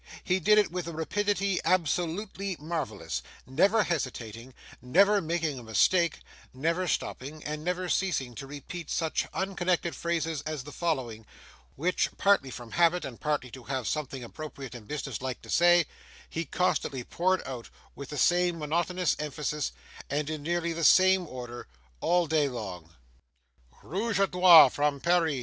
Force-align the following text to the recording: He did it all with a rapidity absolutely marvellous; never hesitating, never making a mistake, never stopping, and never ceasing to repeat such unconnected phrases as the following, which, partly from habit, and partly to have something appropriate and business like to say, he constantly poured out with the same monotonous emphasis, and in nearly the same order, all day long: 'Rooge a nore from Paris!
He 0.23 0.39
did 0.39 0.57
it 0.57 0.65
all 0.65 0.71
with 0.71 0.87
a 0.87 0.93
rapidity 0.93 1.59
absolutely 1.63 2.55
marvellous; 2.57 3.21
never 3.45 3.83
hesitating, 3.83 4.55
never 4.81 5.21
making 5.21 5.59
a 5.59 5.63
mistake, 5.63 6.21
never 6.55 6.87
stopping, 6.87 7.43
and 7.43 7.63
never 7.63 7.87
ceasing 7.87 8.33
to 8.33 8.47
repeat 8.47 8.89
such 8.89 9.27
unconnected 9.31 9.95
phrases 9.95 10.41
as 10.41 10.63
the 10.63 10.71
following, 10.71 11.27
which, 11.75 12.09
partly 12.17 12.49
from 12.49 12.71
habit, 12.71 13.05
and 13.05 13.21
partly 13.21 13.51
to 13.51 13.65
have 13.65 13.87
something 13.87 14.23
appropriate 14.23 14.73
and 14.73 14.87
business 14.87 15.21
like 15.21 15.39
to 15.43 15.51
say, 15.51 15.85
he 16.27 16.45
constantly 16.45 17.03
poured 17.03 17.43
out 17.47 17.69
with 17.95 18.09
the 18.09 18.17
same 18.17 18.57
monotonous 18.57 19.15
emphasis, 19.19 19.71
and 20.09 20.31
in 20.31 20.41
nearly 20.41 20.73
the 20.73 20.83
same 20.83 21.27
order, 21.27 21.67
all 21.99 22.25
day 22.25 22.49
long: 22.49 22.95
'Rooge 23.83 24.17
a 24.19 24.25
nore 24.33 24.71
from 24.71 24.99
Paris! 24.99 25.39